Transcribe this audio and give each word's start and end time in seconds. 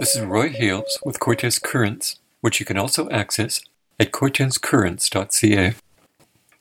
This 0.00 0.16
is 0.16 0.22
Roy 0.22 0.48
Hales 0.48 0.98
with 1.04 1.20
Cortes 1.20 1.58
Currents, 1.58 2.18
which 2.40 2.58
you 2.58 2.64
can 2.64 2.78
also 2.78 3.06
access 3.10 3.60
at 3.98 4.12
cortescurrents.ca. 4.12 5.74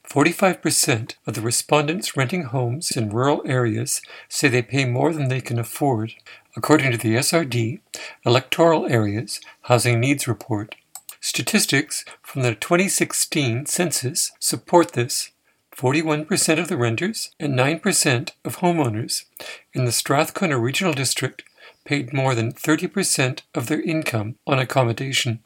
45% 0.06 1.14
of 1.26 1.34
the 1.36 1.40
respondents 1.40 2.18
renting 2.18 2.44
homes 2.44 2.92
in 2.92 3.10
rural 3.12 3.42
areas 3.46 4.02
say 4.28 4.50
they 4.50 4.62
pay 4.62 4.84
more 4.84 5.14
than 5.14 5.30
they 5.30 5.40
can 5.40 5.58
afford, 5.58 6.16
according 6.58 6.92
to 6.92 6.98
the 6.98 7.16
SRD 7.16 7.80
Electoral 8.26 8.86
Areas 8.88 9.40
Housing 9.62 10.02
Needs 10.02 10.28
Report. 10.28 10.76
Statistics 11.22 12.04
from 12.22 12.42
the 12.42 12.54
2016 12.54 13.68
census 13.68 14.34
support 14.42 14.92
this. 14.92 15.32
41% 15.78 16.60
of 16.60 16.68
the 16.68 16.76
renters 16.76 17.30
and 17.40 17.58
9% 17.58 18.32
of 18.44 18.58
homeowners 18.58 19.24
in 19.74 19.86
the 19.86 19.94
Strathcona 19.94 20.60
Regional 20.60 20.92
District 20.92 21.42
paid 21.86 22.14
more 22.14 22.36
than 22.36 22.52
30% 22.52 23.42
of 23.56 23.68
their 23.68 23.82
income 23.82 24.36
on 24.46 24.60
accommodation. 24.60 25.40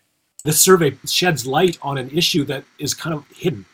This 0.44 0.60
survey 0.60 0.98
sheds 1.06 1.48
light 1.48 1.78
on 1.82 1.98
an 1.98 2.10
issue 2.10 2.44
that 2.46 2.66
is 2.78 2.94
kind 2.94 3.16
of 3.16 3.26
hidden. 3.34 3.66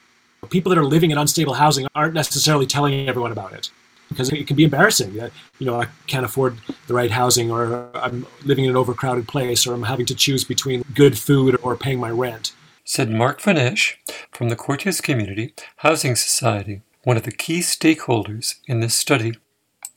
People 0.50 0.70
that 0.70 0.78
are 0.78 0.86
living 0.86 1.12
in 1.12 1.18
unstable 1.18 1.56
housing 1.56 1.88
aren't 1.96 2.14
necessarily 2.14 2.66
telling 2.66 3.10
everyone 3.10 3.32
about 3.32 3.54
it 3.54 3.72
because 4.10 4.30
it 4.30 4.48
can 4.48 4.56
be 4.56 4.64
embarrassing 4.64 5.14
that 5.14 5.32
you 5.60 5.66
know 5.66 5.82
I 5.82 5.88
can't 6.08 6.26
afford 6.26 6.58
the 6.88 6.94
right 6.94 7.12
housing 7.12 7.52
or 7.52 7.90
I'm 7.96 8.26
living 8.44 8.66
in 8.66 8.72
an 8.72 8.78
overcrowded 8.78 9.28
place 9.28 9.66
or 9.66 9.74
I'm 9.74 9.84
having 9.84 10.06
to 10.08 10.16
choose 10.16 10.44
between 10.44 10.84
good 10.94 11.18
food 11.18 11.58
or 11.62 11.76
paying 11.76 12.00
my 12.00 12.10
rent. 12.10 12.54
Said 12.84 13.12
Mark 13.12 13.40
Van 13.42 13.58
Esch 13.58 14.00
from 14.32 14.50
the 14.50 14.56
Cortes 14.56 15.00
Community 15.00 15.54
Housing 15.78 16.16
Society, 16.16 16.82
one 17.04 17.18
of 17.18 17.24
the 17.24 17.32
key 17.32 17.60
stakeholders 17.60 18.56
in 18.68 18.80
this 18.80 18.96
study. 18.96 19.34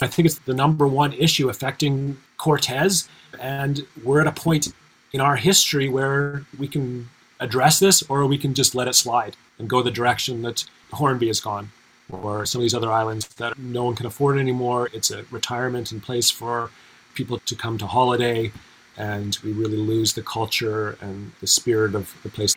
I 0.01 0.09
think 0.09 0.27
it's 0.27 0.38
the 0.38 0.55
number 0.55 0.87
one 0.87 1.13
issue 1.15 1.49
affecting 1.49 2.19
Cortes, 2.43 3.09
and 3.38 3.87
we're 4.02 4.21
at 4.21 4.26
a 4.26 4.32
point 4.32 4.73
in 5.12 5.21
our 5.21 5.37
history 5.37 5.88
where 5.88 6.45
we 6.59 6.66
can 6.66 7.09
address 7.38 7.79
this 7.79 8.02
or 8.09 8.26
we 8.26 8.37
can 8.37 8.52
just 8.52 8.74
let 8.74 8.88
it 8.88 8.95
slide 8.95 9.37
and 9.59 9.71
go 9.71 9.80
the 9.80 9.93
direction 9.93 10.43
that 10.43 10.65
Hornby 10.93 11.29
has 11.29 11.38
gone 11.38 11.70
or 12.10 12.45
some 12.45 12.60
of 12.60 12.63
these 12.65 12.74
other 12.74 12.90
islands 12.90 13.29
that 13.37 13.57
no 13.60 13.85
one 13.85 13.95
can 13.95 14.07
afford 14.07 14.38
anymore. 14.38 14.88
It's 14.93 15.13
a 15.13 15.24
retirement 15.30 15.93
in 15.93 16.01
place 16.01 16.32
for 16.32 16.70
people 17.15 17.38
to 17.38 17.54
come 17.54 17.79
to 17.79 17.87
holiday, 17.87 18.51
and 18.96 19.38
we 19.45 19.52
really 19.52 19.76
lose 19.76 20.15
the 20.15 20.23
culture 20.23 20.98
and 21.01 21.30
the 21.40 21.46
spirit 21.46 21.95
of 21.95 22.13
the 22.24 22.29
place. 22.29 22.57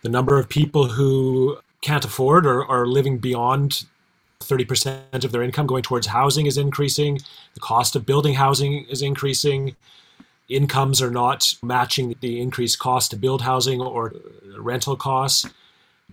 The 0.00 0.08
number 0.08 0.38
of 0.38 0.48
people 0.48 0.88
who 0.88 1.58
can't 1.82 2.04
afford 2.04 2.46
or 2.46 2.64
are 2.64 2.86
living 2.86 3.18
beyond 3.18 3.84
30% 4.40 5.24
of 5.24 5.32
their 5.32 5.42
income 5.42 5.66
going 5.66 5.82
towards 5.82 6.06
housing 6.06 6.46
is 6.46 6.58
increasing. 6.58 7.18
The 7.54 7.60
cost 7.60 7.96
of 7.96 8.06
building 8.06 8.34
housing 8.34 8.84
is 8.88 9.02
increasing. 9.02 9.76
Incomes 10.48 11.02
are 11.02 11.10
not 11.10 11.54
matching 11.62 12.14
the 12.20 12.40
increased 12.40 12.78
cost 12.78 13.10
to 13.10 13.16
build 13.16 13.42
housing 13.42 13.80
or 13.80 14.14
rental 14.58 14.96
costs 14.96 15.46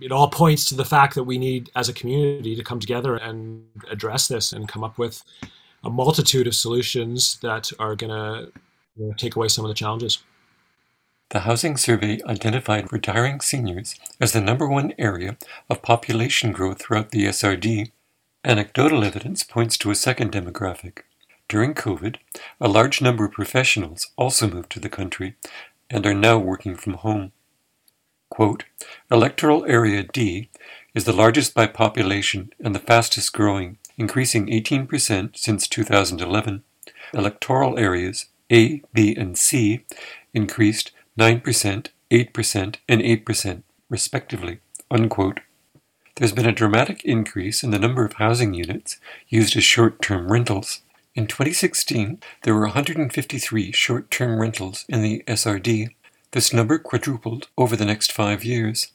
it 0.00 0.12
all 0.12 0.28
points 0.28 0.66
to 0.66 0.74
the 0.74 0.84
fact 0.84 1.14
that 1.14 1.24
we 1.24 1.38
need, 1.38 1.70
as 1.74 1.88
a 1.88 1.92
community, 1.92 2.54
to 2.54 2.62
come 2.62 2.80
together 2.80 3.16
and 3.16 3.64
address 3.90 4.28
this 4.28 4.52
and 4.52 4.68
come 4.68 4.84
up 4.84 4.98
with 4.98 5.22
a 5.84 5.90
multitude 5.90 6.46
of 6.46 6.54
solutions 6.54 7.38
that 7.40 7.70
are 7.78 7.96
going 7.96 8.10
to 8.10 8.52
you 8.96 9.06
know, 9.06 9.14
take 9.14 9.36
away 9.36 9.48
some 9.48 9.64
of 9.64 9.68
the 9.68 9.74
challenges. 9.74 10.22
The 11.30 11.40
housing 11.40 11.76
survey 11.76 12.20
identified 12.26 12.92
retiring 12.92 13.40
seniors 13.40 13.96
as 14.20 14.32
the 14.32 14.40
number 14.40 14.68
one 14.68 14.92
area 14.98 15.36
of 15.68 15.82
population 15.82 16.52
growth 16.52 16.82
throughout 16.82 17.10
the 17.10 17.24
SRD. 17.24 17.90
Anecdotal 18.46 19.02
evidence 19.02 19.42
points 19.42 19.76
to 19.76 19.90
a 19.90 19.96
second 19.96 20.30
demographic. 20.30 20.98
During 21.48 21.74
COVID, 21.74 22.18
a 22.60 22.68
large 22.68 23.02
number 23.02 23.24
of 23.24 23.32
professionals 23.32 24.12
also 24.14 24.48
moved 24.48 24.70
to 24.70 24.78
the 24.78 24.88
country 24.88 25.34
and 25.90 26.06
are 26.06 26.14
now 26.14 26.38
working 26.38 26.76
from 26.76 26.94
home. 26.94 27.32
Quote, 28.30 28.62
Electoral 29.10 29.64
Area 29.66 30.04
D 30.04 30.48
is 30.94 31.06
the 31.06 31.12
largest 31.12 31.54
by 31.54 31.66
population 31.66 32.52
and 32.60 32.72
the 32.72 32.78
fastest 32.78 33.32
growing, 33.32 33.78
increasing 33.98 34.46
18% 34.46 35.36
since 35.36 35.66
2011. 35.66 36.62
Electoral 37.12 37.76
areas 37.76 38.26
A, 38.52 38.80
B, 38.94 39.16
and 39.16 39.36
C 39.36 39.84
increased 40.32 40.92
9%, 41.18 41.88
8%, 42.12 42.76
and 42.88 43.00
8%, 43.00 43.62
respectively. 43.90 44.60
Unquote. 44.88 45.40
There's 46.16 46.32
been 46.32 46.46
a 46.46 46.52
dramatic 46.52 47.04
increase 47.04 47.62
in 47.62 47.72
the 47.72 47.78
number 47.78 48.02
of 48.02 48.14
housing 48.14 48.54
units 48.54 48.98
used 49.28 49.54
as 49.54 49.64
short 49.64 50.00
term 50.00 50.32
rentals. 50.32 50.80
In 51.14 51.26
2016, 51.26 52.20
there 52.42 52.54
were 52.54 52.62
153 52.62 53.72
short 53.72 54.10
term 54.10 54.40
rentals 54.40 54.86
in 54.88 55.02
the 55.02 55.22
SRD, 55.26 55.90
this 56.30 56.54
number 56.54 56.78
quadrupled 56.78 57.48
over 57.58 57.76
the 57.76 57.84
next 57.84 58.12
five 58.12 58.44
years. 58.44 58.92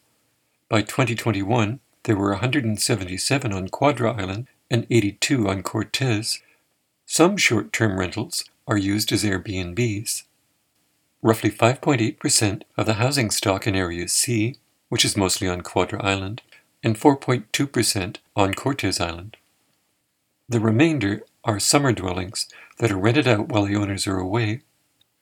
By 0.68 0.82
2021, 0.82 1.80
there 2.04 2.16
were 2.16 2.32
177 2.32 3.54
on 3.54 3.70
Quadra 3.70 4.14
Island 4.14 4.48
and 4.72 4.88
82 4.90 5.48
on 5.48 5.62
Cortes. 5.62 6.40
Some 7.06 7.38
short 7.38 7.72
term 7.72 8.00
rentals 8.00 8.46
are 8.68 8.78
used 8.78 9.12
as 9.12 9.24
Airbnbs. 9.24 10.24
Roughly 11.22 11.52
5.8% 11.52 12.64
of 12.78 12.88
the 12.88 12.96
housing 12.96 13.30
stock 13.30 13.68
in 13.68 13.76
Area 13.76 14.08
C, 14.08 14.56
which 14.90 15.06
is 15.06 15.16
mostly 15.16 15.48
on 15.48 15.62
Quadra 15.62 16.04
Island, 16.04 16.42
and 16.84 16.98
4.2% 16.98 18.18
on 18.36 18.54
Cortes 18.54 19.00
Island. 19.00 19.38
The 20.50 20.60
remainder 20.60 21.24
are 21.44 21.60
summer 21.60 21.94
dwellings 21.94 22.48
that 22.80 22.92
are 22.92 22.98
rented 22.98 23.28
out 23.28 23.50
while 23.50 23.66
the 23.66 23.76
owners 23.76 24.08
are 24.08 24.18
away 24.18 24.62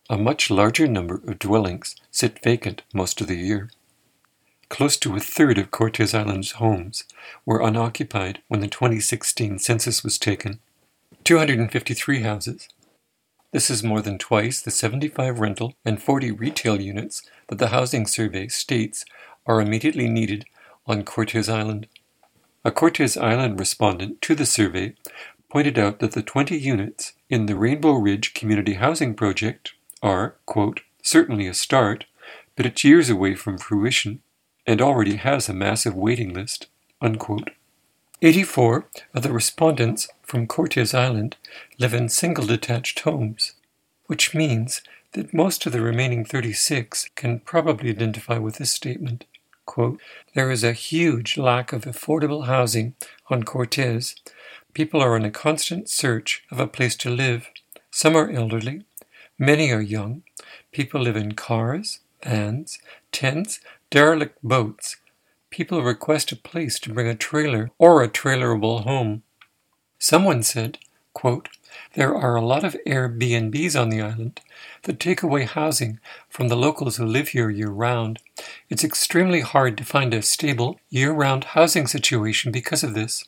a 0.09 0.17
much 0.17 0.49
larger 0.49 0.87
number 0.87 1.21
of 1.27 1.37
dwellings 1.37 1.95
sit 2.09 2.41
vacant 2.41 2.81
most 2.93 3.21
of 3.21 3.27
the 3.27 3.37
year. 3.37 3.69
Close 4.67 4.97
to 4.97 5.15
a 5.15 5.19
third 5.19 5.59
of 5.59 5.69
Cortes 5.69 6.15
Island's 6.15 6.53
homes 6.53 7.03
were 7.45 7.61
unoccupied 7.61 8.41
when 8.47 8.59
the 8.59 8.67
2016 8.67 9.59
census 9.59 10.03
was 10.03 10.17
taken 10.17 10.59
253 11.23 12.21
houses. 12.21 12.69
This 13.51 13.69
is 13.69 13.83
more 13.83 14.01
than 14.01 14.17
twice 14.17 14.61
the 14.61 14.71
75 14.71 15.39
rental 15.39 15.73
and 15.85 16.01
40 16.01 16.31
retail 16.31 16.81
units 16.81 17.21
that 17.47 17.59
the 17.59 17.67
Housing 17.67 18.07
Survey 18.07 18.47
states 18.47 19.05
are 19.45 19.61
immediately 19.61 20.07
needed 20.07 20.45
on 20.89 21.03
Cortes 21.03 21.47
Island. 21.47 21.87
A 22.65 22.71
Cortes 22.71 23.15
Island 23.15 23.59
respondent 23.59 24.21
to 24.23 24.33
the 24.33 24.45
survey 24.45 24.95
pointed 25.49 25.77
out 25.77 25.99
that 25.99 26.13
the 26.13 26.23
20 26.23 26.57
units 26.57 27.13
in 27.29 27.45
the 27.45 27.55
Rainbow 27.55 27.93
Ridge 27.93 28.33
Community 28.33 28.73
Housing 28.73 29.13
Project 29.13 29.73
are, 30.01 30.35
quote, 30.47 30.81
certainly 31.03 31.45
a 31.45 31.53
start, 31.53 32.05
but 32.55 32.65
it's 32.65 32.83
years 32.83 33.09
away 33.09 33.35
from 33.35 33.59
fruition 33.59 34.21
and 34.65 34.81
already 34.81 35.17
has 35.17 35.47
a 35.47 35.53
massive 35.53 35.95
waiting 35.95 36.33
list. 36.33 36.67
Unquote. 37.01 37.51
84 38.21 38.87
of 39.13 39.23
the 39.23 39.31
respondents 39.31 40.09
from 40.23 40.47
Cortes 40.47 40.93
Island 40.93 41.37
live 41.77 41.93
in 41.93 42.09
single 42.09 42.45
detached 42.45 42.99
homes, 43.01 43.53
which 44.07 44.35
means 44.35 44.81
that 45.13 45.33
most 45.33 45.65
of 45.65 45.71
the 45.71 45.81
remaining 45.81 46.25
36 46.25 47.09
can 47.15 47.39
probably 47.39 47.89
identify 47.89 48.37
with 48.37 48.55
this 48.57 48.73
statement. 48.73 49.25
Quote, 49.69 50.01
there 50.33 50.49
is 50.49 50.63
a 50.63 50.73
huge 50.73 51.37
lack 51.37 51.71
of 51.73 51.83
affordable 51.83 52.47
housing 52.47 52.95
on 53.29 53.43
Cortes. 53.43 54.15
People 54.73 54.99
are 54.99 55.15
in 55.15 55.23
a 55.23 55.29
constant 55.29 55.87
search 55.87 56.43
of 56.49 56.59
a 56.59 56.65
place 56.65 56.95
to 56.95 57.11
live. 57.11 57.51
Some 57.91 58.15
are 58.15 58.31
elderly, 58.31 58.81
Many 59.37 59.71
are 59.71 59.79
young. 59.79 60.23
People 60.71 61.01
live 61.01 61.15
in 61.15 61.33
cars, 61.33 61.99
vans, 62.23 62.79
tents, 63.11 63.59
derelict 63.91 64.39
boats. 64.41 64.97
People 65.51 65.83
request 65.83 66.31
a 66.31 66.35
place 66.35 66.79
to 66.79 66.91
bring 66.91 67.07
a 67.07 67.13
trailer 67.13 67.69
or 67.77 68.01
a 68.01 68.09
trailerable 68.09 68.85
home. 68.85 69.21
Someone 69.99 70.41
said, 70.41 70.79
quote, 71.13 71.47
There 71.93 72.15
are 72.15 72.35
a 72.35 72.45
lot 72.45 72.63
of 72.63 72.77
Airbnbs 72.85 73.79
on 73.79 73.89
the 73.89 74.01
island 74.01 74.41
that 74.83 74.99
take 74.99 75.23
away 75.23 75.45
housing 75.45 75.99
from 76.29 76.47
the 76.47 76.55
locals 76.55 76.97
who 76.97 77.05
live 77.05 77.29
here 77.29 77.49
year 77.49 77.69
round. 77.69 78.19
It's 78.69 78.83
extremely 78.83 79.41
hard 79.41 79.77
to 79.77 79.85
find 79.85 80.13
a 80.13 80.21
stable, 80.21 80.79
year 80.89 81.11
round 81.11 81.43
housing 81.45 81.87
situation 81.87 82.51
because 82.51 82.83
of 82.83 82.93
this. 82.93 83.25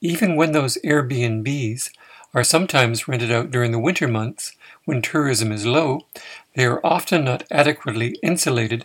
Even 0.00 0.36
when 0.36 0.52
those 0.52 0.78
Airbnbs 0.84 1.90
are 2.34 2.44
sometimes 2.44 3.08
rented 3.08 3.32
out 3.32 3.50
during 3.50 3.72
the 3.72 3.78
winter 3.78 4.06
months, 4.06 4.52
when 4.84 5.02
tourism 5.02 5.50
is 5.50 5.66
low, 5.66 6.06
they 6.54 6.64
are 6.64 6.84
often 6.84 7.24
not 7.24 7.44
adequately 7.50 8.18
insulated 8.22 8.84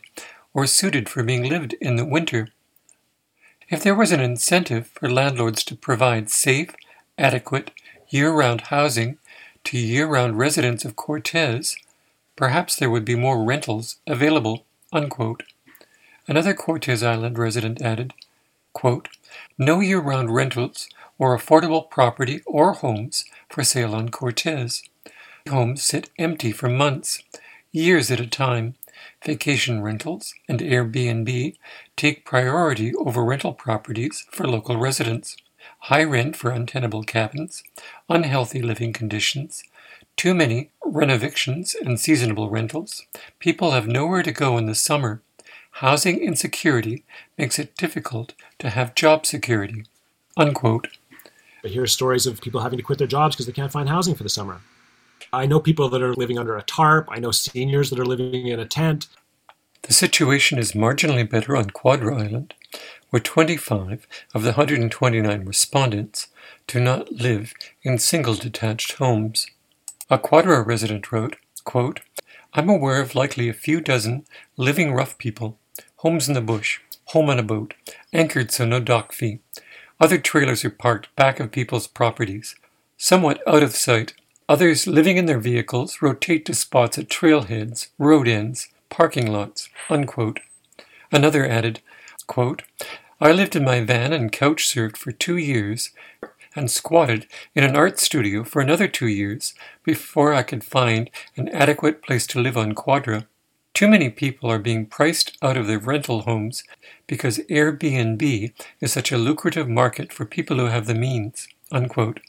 or 0.53 0.65
suited 0.65 1.09
for 1.09 1.23
being 1.23 1.43
lived 1.43 1.73
in 1.81 1.95
the 1.95 2.05
winter. 2.05 2.49
If 3.69 3.83
there 3.83 3.95
was 3.95 4.11
an 4.11 4.19
incentive 4.19 4.87
for 4.87 5.09
landlords 5.09 5.63
to 5.65 5.75
provide 5.75 6.29
safe, 6.29 6.75
adequate, 7.17 7.71
year 8.11 8.31
round 8.31 8.61
housing 8.61 9.17
to 9.63 9.77
year 9.77 10.05
round 10.05 10.37
residents 10.37 10.83
of 10.83 10.95
Cortes, 10.95 11.75
perhaps 12.35 12.75
there 12.75 12.89
would 12.89 13.05
be 13.05 13.15
more 13.15 13.43
rentals 13.43 13.97
available. 14.05 14.65
Unquote. 14.93 15.43
Another 16.27 16.53
Cortes 16.53 17.01
Island 17.01 17.37
resident 17.39 17.81
added, 17.81 18.13
quote, 18.73 19.07
No 19.57 19.79
year 19.79 20.01
round 20.01 20.35
rentals 20.35 20.89
or 21.17 21.37
affordable 21.37 21.89
property 21.89 22.41
or 22.45 22.73
homes 22.73 23.23
for 23.49 23.63
sale 23.63 23.95
on 23.95 24.09
Cortes. 24.09 24.83
Homes 25.49 25.81
sit 25.83 26.09
empty 26.19 26.51
for 26.51 26.67
months. 26.67 27.23
years 27.71 28.11
at 28.11 28.19
a 28.19 28.27
time, 28.27 28.75
vacation 29.25 29.81
rentals 29.81 30.33
and 30.49 30.59
Airbnb 30.59 31.55
take 31.95 32.25
priority 32.25 32.93
over 32.95 33.23
rental 33.23 33.53
properties 33.53 34.25
for 34.31 34.45
local 34.45 34.75
residents. 34.75 35.37
High 35.79 36.03
rent 36.03 36.35
for 36.35 36.51
untenable 36.51 37.03
cabins, 37.03 37.63
unhealthy 38.09 38.61
living 38.61 38.93
conditions, 38.93 39.63
too 40.15 40.33
many 40.33 40.71
renovictions 40.85 41.75
and 41.75 41.99
seasonable 41.99 42.49
rentals. 42.49 43.05
People 43.39 43.71
have 43.71 43.87
nowhere 43.87 44.23
to 44.23 44.31
go 44.31 44.57
in 44.57 44.65
the 44.65 44.75
summer. 44.75 45.21
Housing 45.75 46.19
insecurity 46.19 47.03
makes 47.37 47.57
it 47.57 47.75
difficult 47.75 48.33
to 48.59 48.69
have 48.69 48.95
job 48.95 49.25
security. 49.25 49.85
Unquote. 50.37 50.89
I 51.63 51.67
hear 51.67 51.85
stories 51.87 52.25
of 52.25 52.41
people 52.41 52.61
having 52.61 52.77
to 52.77 52.83
quit 52.83 52.97
their 52.97 53.07
jobs 53.07 53.35
because 53.35 53.45
they 53.45 53.51
can't 53.51 53.71
find 53.71 53.87
housing 53.89 54.15
for 54.15 54.23
the 54.23 54.29
summer. 54.29 54.61
I 55.31 55.45
know 55.45 55.59
people 55.59 55.89
that 55.89 56.01
are 56.01 56.13
living 56.13 56.37
under 56.37 56.57
a 56.57 56.63
tarp. 56.63 57.07
I 57.09 57.19
know 57.19 57.31
seniors 57.31 57.89
that 57.89 57.99
are 57.99 58.05
living 58.05 58.47
in 58.47 58.59
a 58.59 58.65
tent. 58.65 59.07
The 59.83 59.93
situation 59.93 60.59
is 60.59 60.73
marginally 60.73 61.27
better 61.27 61.55
on 61.55 61.69
Quadra 61.69 62.19
Island, 62.19 62.53
where 63.11 63.19
25 63.19 64.07
of 64.33 64.41
the 64.41 64.51
129 64.51 65.45
respondents 65.45 66.27
do 66.65 66.79
not 66.79 67.11
live 67.11 67.53
in 67.83 67.97
single 67.97 68.35
detached 68.35 68.93
homes. 68.93 69.47
A 70.09 70.17
Quadra 70.17 70.63
resident 70.63 71.11
wrote, 71.11 71.35
quote, 71.63 71.99
I'm 72.53 72.69
aware 72.69 72.99
of 72.99 73.13
likely 73.13 73.47
a 73.47 73.53
few 73.53 73.79
dozen 73.79 74.25
living 74.57 74.93
rough 74.93 75.17
people, 75.17 75.57
homes 75.97 76.27
in 76.27 76.33
the 76.33 76.41
bush, 76.41 76.79
home 77.05 77.29
on 77.29 77.39
a 77.39 77.43
boat, 77.43 77.73
anchored 78.11 78.51
so 78.51 78.65
no 78.65 78.79
dock 78.79 79.13
fee. 79.13 79.39
Other 79.99 80.17
trailers 80.17 80.65
are 80.65 80.69
parked 80.69 81.13
back 81.15 81.39
of 81.39 81.51
people's 81.51 81.87
properties, 81.87 82.55
somewhat 82.97 83.41
out 83.45 83.63
of 83.63 83.75
sight. 83.75 84.13
Others 84.49 84.87
living 84.87 85.17
in 85.17 85.27
their 85.27 85.39
vehicles 85.39 86.01
rotate 86.01 86.45
to 86.45 86.53
spots 86.53 86.97
at 86.97 87.09
trailheads, 87.09 87.87
road 87.97 88.27
ends, 88.27 88.69
parking 88.89 89.31
lots. 89.31 89.69
Unquote. 89.89 90.39
Another 91.11 91.45
added, 91.45 91.81
quote, 92.31 92.63
I 93.19 93.33
lived 93.33 93.57
in 93.57 93.65
my 93.65 93.81
van 93.81 94.13
and 94.13 94.31
couch 94.31 94.65
surfed 94.65 94.95
for 94.95 95.11
two 95.11 95.35
years 95.35 95.91
and 96.55 96.71
squatted 96.71 97.27
in 97.53 97.65
an 97.65 97.75
art 97.75 97.99
studio 97.99 98.45
for 98.45 98.61
another 98.61 98.87
two 98.87 99.07
years 99.07 99.53
before 99.83 100.33
I 100.33 100.43
could 100.43 100.63
find 100.63 101.09
an 101.35 101.49
adequate 101.49 102.01
place 102.01 102.25
to 102.27 102.39
live 102.39 102.55
on 102.55 102.73
Quadra. 102.73 103.27
Too 103.73 103.89
many 103.89 104.09
people 104.09 104.49
are 104.49 104.59
being 104.59 104.85
priced 104.85 105.37
out 105.41 105.57
of 105.57 105.67
their 105.67 105.77
rental 105.77 106.21
homes 106.21 106.63
because 107.05 107.39
Airbnb 107.49 108.53
is 108.79 108.93
such 108.93 109.11
a 109.11 109.17
lucrative 109.17 109.67
market 109.67 110.13
for 110.13 110.25
people 110.25 110.55
who 110.55 110.67
have 110.67 110.87
the 110.87 110.95
means. 110.95 111.49
Unquote. 111.69 112.21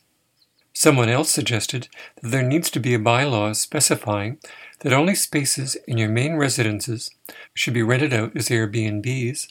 Someone 0.73 1.11
else 1.11 1.31
suggested 1.31 1.87
that 2.21 2.31
there 2.31 2.43
needs 2.43 2.71
to 2.71 2.81
be 2.81 2.93
a 2.93 2.99
bylaw 2.99 3.55
specifying 3.55 4.39
that 4.81 4.93
only 4.93 5.15
spaces 5.15 5.77
in 5.87 5.97
your 5.97 6.09
main 6.09 6.35
residences 6.35 7.13
should 7.55 7.75
be 7.75 7.85
rented 7.85 8.13
out 8.13 8.37
as 8.37 8.49
Airbnbs. 8.49 9.47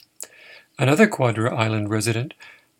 Another 0.82 1.06
Quadra 1.06 1.54
Island 1.54 1.90
resident 1.90 2.34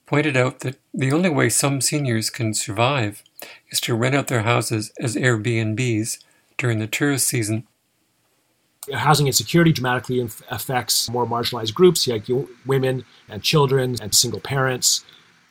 pointed 0.06 0.36
out 0.36 0.58
that 0.58 0.76
the 0.92 1.12
only 1.12 1.28
way 1.28 1.48
some 1.48 1.80
seniors 1.80 2.30
can 2.30 2.52
survive 2.52 3.22
is 3.70 3.80
to 3.82 3.94
rent 3.94 4.16
out 4.16 4.26
their 4.26 4.42
houses 4.42 4.92
as 4.98 5.14
Airbnbs 5.14 6.18
during 6.58 6.80
the 6.80 6.88
tourist 6.88 7.28
season. 7.28 7.64
Housing 8.92 9.28
insecurity 9.28 9.70
dramatically 9.70 10.18
affects 10.18 11.08
more 11.08 11.24
marginalized 11.24 11.74
groups 11.74 12.08
like 12.08 12.24
women 12.66 13.04
and 13.28 13.44
children 13.44 13.94
and 14.02 14.12
single 14.12 14.40
parents. 14.40 15.04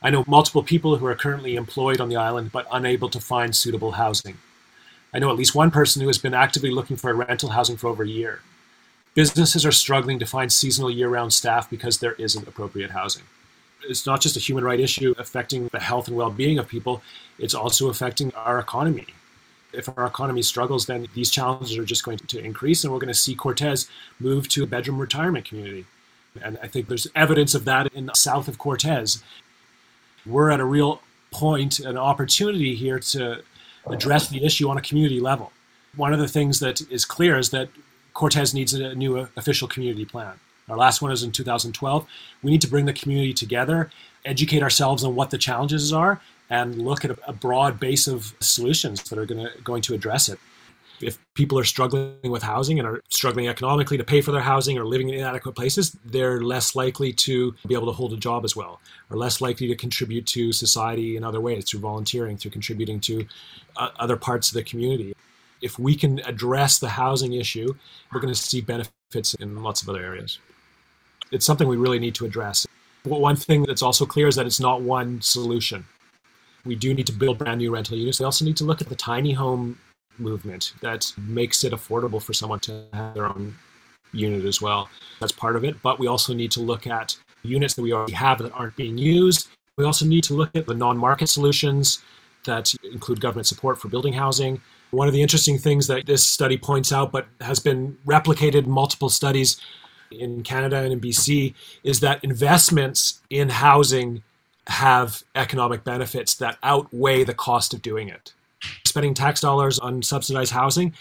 I 0.04 0.09
know 0.09 0.25
multiple 0.27 0.62
people 0.62 0.97
who 0.97 1.06
are 1.06 1.15
currently 1.15 1.56
employed 1.56 2.01
on 2.01 2.09
the 2.09 2.18
island 2.18 2.51
but 2.51 2.68
unable 2.69 3.07
to 3.12 3.21
find 3.21 3.56
suitable 3.56 3.94
housing. 3.94 4.39
I 5.13 5.19
know 5.19 5.30
at 5.30 5.38
least 5.38 5.56
one 5.56 5.71
person 5.71 6.01
who 6.01 6.09
has 6.09 6.18
been 6.18 6.33
actively 6.33 6.71
looking 6.71 6.97
for 6.97 7.13
rental 7.13 7.51
housing 7.51 7.77
for 7.77 7.88
over 7.88 8.04
a 8.04 8.09
year. 8.09 8.42
Businesses 9.13 9.65
are 9.65 9.71
struggling 9.73 10.19
to 10.19 10.25
find 10.25 10.51
seasonal 10.51 10.89
year 10.89 11.09
round 11.09 11.33
staff 11.33 11.69
because 11.69 11.99
there 11.99 12.13
isn't 12.13 12.47
appropriate 12.47 12.91
housing. 12.91 13.23
It's 13.83 14.05
not 14.05 14.21
just 14.21 14.37
a 14.37 14.39
human 14.39 14.63
right 14.63 14.79
issue 14.79 15.13
affecting 15.17 15.67
the 15.67 15.79
health 15.79 16.07
and 16.07 16.15
well-being 16.15 16.59
of 16.59 16.67
people 16.67 17.01
it's 17.39 17.55
also 17.55 17.89
affecting 17.89 18.31
our 18.35 18.59
economy. 18.59 19.07
If 19.73 19.89
our 19.89 20.05
economy 20.05 20.43
struggles 20.43 20.85
then 20.85 21.07
these 21.13 21.29
challenges 21.29 21.77
are 21.77 21.83
just 21.83 22.03
going 22.03 22.19
to 22.19 22.39
increase 22.39 22.83
and 22.83 22.93
we're 22.93 22.99
going 22.99 23.07
to 23.07 23.13
see 23.13 23.35
Cortes 23.35 23.87
move 24.19 24.47
to 24.49 24.63
a 24.63 24.67
bedroom 24.67 24.99
retirement 24.99 25.45
community. 25.45 25.85
And 26.41 26.57
i 26.61 26.67
think 26.67 26.87
there's 26.87 27.07
evidence 27.15 27.55
of 27.55 27.65
that 27.65 27.87
in 27.93 28.09
south 28.13 28.47
of 28.47 28.57
Cortes. 28.57 29.23
We're 30.25 30.51
at 30.51 30.59
a 30.59 30.65
real 30.65 31.01
point 31.31 31.79
an 31.79 31.97
opportunity 31.97 32.75
here 32.75 32.99
to 32.99 33.41
address 33.87 34.29
the 34.29 34.45
issue 34.45 34.69
on 34.69 34.77
a 34.77 34.81
community 34.81 35.19
level. 35.19 35.51
One 35.95 36.13
of 36.13 36.19
the 36.19 36.27
things 36.27 36.59
that 36.59 36.81
is 36.91 37.03
clear 37.03 37.37
is 37.37 37.49
that 37.49 37.69
Cortes 38.13 38.53
needs 38.53 38.73
a 38.73 38.95
new 38.95 39.27
official 39.35 39.67
community 39.67 40.05
plan 40.05 40.39
our 40.71 40.77
last 40.77 41.01
one 41.01 41.11
was 41.11 41.23
in 41.23 41.31
2012. 41.31 42.07
We 42.41 42.51
need 42.51 42.61
to 42.61 42.67
bring 42.67 42.85
the 42.85 42.93
community 42.93 43.33
together, 43.33 43.91
educate 44.23 44.63
ourselves 44.63 45.03
on 45.03 45.15
what 45.15 45.29
the 45.29 45.37
challenges 45.37 45.91
are, 45.91 46.21
and 46.49 46.81
look 46.81 47.03
at 47.05 47.17
a, 47.27 47.33
broad 47.33 47.79
base 47.79 48.07
of 48.07 48.33
solutions 48.39 49.03
that 49.03 49.17
are 49.17 49.25
going 49.25 49.45
to, 49.45 49.61
going 49.63 49.81
to 49.83 49.93
address 49.93 50.29
it. 50.29 50.39
If 51.01 51.17
people 51.33 51.57
are 51.57 51.63
struggling 51.63 52.31
with 52.31 52.43
housing 52.43 52.77
and 52.77 52.87
are 52.87 53.01
struggling 53.09 53.47
economically 53.47 53.97
to 53.97 54.03
pay 54.03 54.21
for 54.21 54.31
their 54.31 54.41
housing 54.41 54.77
or 54.77 54.85
living 54.85 55.09
in 55.09 55.15
inadequate 55.15 55.55
places, 55.55 55.97
they're 56.05 56.41
less 56.41 56.75
likely 56.75 57.11
to 57.13 57.55
be 57.67 57.73
able 57.73 57.87
to 57.87 57.93
hold 57.93 58.13
a 58.13 58.17
job 58.17 58.45
as 58.45 58.55
well, 58.55 58.79
or 59.09 59.17
less 59.17 59.41
likely 59.41 59.67
to 59.67 59.75
contribute 59.75 60.27
to 60.27 60.53
society 60.53 61.17
in 61.17 61.23
other 61.23 61.41
ways 61.41 61.65
through 61.65 61.79
volunteering, 61.79 62.37
through 62.37 62.51
contributing 62.51 62.99
to 62.99 63.25
uh, 63.77 63.89
other 63.97 64.15
parts 64.15 64.49
of 64.49 64.53
the 64.53 64.63
community. 64.63 65.15
If 65.61 65.77
we 65.77 65.95
can 65.95 66.19
address 66.19 66.79
the 66.79 66.89
housing 66.89 67.33
issue, 67.33 67.73
we're 68.11 68.19
going 68.19 68.33
to 68.33 68.39
see 68.39 68.61
benefits 68.61 69.33
in 69.35 69.61
lots 69.61 69.81
of 69.81 69.89
other 69.89 70.03
areas 70.03 70.39
it's 71.31 71.45
something 71.45 71.67
we 71.67 71.77
really 71.77 71.99
need 71.99 72.15
to 72.15 72.25
address. 72.25 72.67
One 73.03 73.35
thing 73.35 73.63
that's 73.63 73.81
also 73.81 74.05
clear 74.05 74.27
is 74.27 74.35
that 74.35 74.45
it's 74.45 74.59
not 74.59 74.81
one 74.81 75.21
solution. 75.21 75.85
We 76.65 76.75
do 76.75 76.93
need 76.93 77.07
to 77.07 77.13
build 77.13 77.39
brand 77.39 77.57
new 77.57 77.73
rental 77.73 77.97
units. 77.97 78.19
We 78.19 78.25
also 78.25 78.45
need 78.45 78.57
to 78.57 78.63
look 78.63 78.81
at 78.81 78.89
the 78.89 78.95
tiny 78.95 79.31
home 79.31 79.79
movement 80.19 80.73
that 80.81 81.11
makes 81.17 81.63
it 81.63 81.73
affordable 81.73 82.21
for 82.21 82.33
someone 82.33 82.59
to 82.59 82.83
have 82.93 83.15
their 83.15 83.25
own 83.25 83.55
unit 84.13 84.45
as 84.45 84.61
well. 84.61 84.89
That's 85.19 85.31
part 85.31 85.55
of 85.55 85.63
it. 85.63 85.81
But 85.81 85.97
we 85.97 86.07
also 86.07 86.33
need 86.33 86.51
to 86.51 86.59
look 86.59 86.85
at 86.85 87.17
units 87.41 87.73
that 87.73 87.81
we 87.81 87.93
already 87.93 88.13
have 88.13 88.37
that 88.39 88.51
aren't 88.51 88.75
being 88.75 88.97
used. 88.97 89.47
We 89.77 89.85
also 89.85 90.05
need 90.05 90.23
to 90.25 90.35
look 90.35 90.55
at 90.55 90.67
the 90.67 90.75
non 90.75 90.97
market 90.97 91.27
solutions 91.27 92.03
that 92.43 92.73
include 92.83 93.21
government 93.21 93.47
support 93.47 93.79
for 93.79 93.87
building 93.87 94.13
housing. 94.13 94.61
One 94.92 95.07
of 95.07 95.14
the 95.14 95.21
interesting 95.21 95.57
things 95.57 95.88
that 95.88 96.06
this 96.06 96.28
study 96.28 96.57
points 96.57 96.92
out, 96.92 97.12
but 97.12 97.28
has 97.40 97.60
been 97.60 97.98
replicated 98.06 98.66
in 98.66 98.71
multiple 98.71 99.10
studies, 99.10 99.60
in 100.12 100.44
Canada 100.44 100.78
and 100.78 100.94
in 100.94 101.00
BC 101.00 101.54
is 101.83 102.00
that 102.02 102.24
investments 102.24 103.21
in 103.30 103.50
housing 103.50 104.24
have 104.68 105.24
economic 105.36 105.83
benefits 105.83 106.36
that 106.36 106.57
outweigh 106.64 107.24
the 107.24 107.33
cost 107.33 107.74
of 107.74 107.81
doing 107.81 108.10
it. 108.10 108.33
Spending 108.86 109.14
tax 109.14 109.42
dollars 109.42 109.80
on 109.80 110.04
subsidized 110.04 110.54
housing 110.54 110.94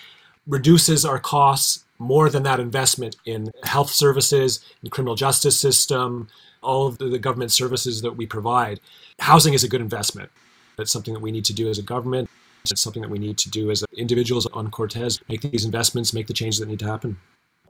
reduces 0.47 1.05
our 1.05 1.19
costs 1.19 1.85
more 1.99 2.31
than 2.31 2.43
that 2.45 2.59
investment 2.59 3.17
in 3.27 3.51
health 3.65 3.91
services, 3.91 4.65
in 4.83 4.89
criminal 4.89 5.15
justice 5.15 5.61
system, 5.61 6.29
all 6.63 6.87
of 6.87 6.97
the 6.99 7.19
government 7.19 7.53
services 7.53 8.01
that 8.01 8.17
we 8.17 8.27
provide. 8.27 8.81
Housing 9.19 9.53
is 9.53 9.65
a 9.65 9.69
good 9.69 9.83
investment. 9.83 10.31
It's 10.79 10.91
something 10.91 11.13
that 11.13 11.21
we 11.21 11.31
need 11.31 11.45
to 11.45 11.53
do 11.53 11.69
as 11.69 11.79
a 11.79 11.83
government. 11.83 12.31
It's 12.64 12.81
something 12.81 13.02
that 13.02 13.11
we 13.11 13.19
need 13.19 13.38
to 13.38 13.50
do 13.50 13.71
as 13.71 13.85
individuals 13.97 14.47
on 14.47 14.71
Cortes, 14.71 15.21
make 15.29 15.40
these 15.40 15.64
investments, 15.64 16.12
make 16.12 16.26
the 16.26 16.35
changes 16.35 16.61
that 16.61 16.69
need 16.69 16.79
to 16.81 16.87
happen 16.87 17.17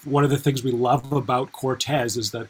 one 0.05 0.25
of 0.25 0.31
the 0.31 0.39
things 0.39 0.63
we 0.63 0.73
love 0.73 1.13
about 1.13 1.53
Cortes 1.53 2.17
is 2.17 2.31
that 2.31 2.49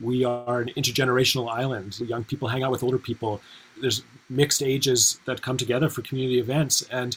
we 0.00 0.24
are 0.24 0.60
an 0.60 0.70
intergenerational 0.76 1.50
island. 1.50 1.98
Young 2.00 2.24
people 2.24 2.48
hang 2.48 2.62
out 2.62 2.70
with 2.70 2.82
older 2.82 2.98
people. 2.98 3.40
There's 3.80 4.02
mixed 4.28 4.62
ages 4.62 5.20
that 5.24 5.42
come 5.42 5.56
together 5.56 5.88
for 5.88 6.02
community 6.02 6.38
events. 6.38 6.82
And 6.90 7.16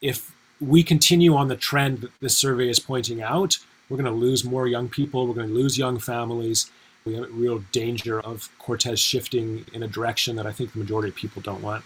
if 0.00 0.34
we 0.60 0.82
continue 0.82 1.34
on 1.36 1.48
the 1.48 1.56
trend 1.56 2.00
that 2.00 2.10
this 2.20 2.36
survey 2.36 2.68
is 2.68 2.80
pointing 2.80 3.22
out, 3.22 3.58
we're 3.88 3.96
going 3.96 4.12
to 4.12 4.18
lose 4.18 4.44
more 4.44 4.66
young 4.66 4.88
people. 4.88 5.26
We're 5.26 5.34
going 5.34 5.48
to 5.48 5.54
lose 5.54 5.78
young 5.78 5.98
families. 5.98 6.70
We 7.04 7.14
have 7.14 7.24
a 7.24 7.28
real 7.28 7.58
danger 7.70 8.20
of 8.20 8.48
Cortes 8.58 8.98
shifting 8.98 9.64
in 9.72 9.84
a 9.84 9.88
direction 9.88 10.34
that 10.36 10.46
I 10.46 10.52
think 10.52 10.72
the 10.72 10.80
majority 10.80 11.10
of 11.10 11.14
people 11.14 11.40
don't 11.40 11.62
want. 11.62 11.84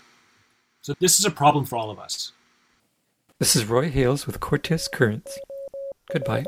So 0.83 0.95
this 0.99 1.19
is 1.19 1.27
a 1.27 1.31
problem 1.31 1.67
for 1.67 1.77
all 1.77 1.91
of 1.91 1.99
us. 1.99 2.33
This 3.39 3.55
is 3.55 3.67
Roy 3.67 3.91
Hales 3.91 4.27
with 4.27 4.41
Cortes 4.41 4.89
Currents. 4.89 5.39
Goodbye. 6.11 6.45